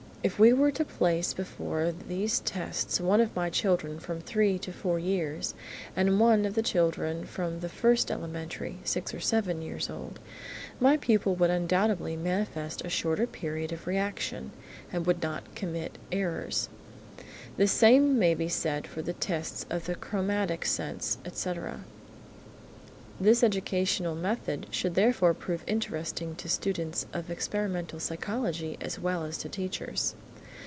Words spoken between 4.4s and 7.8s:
to four years, and one of the children from the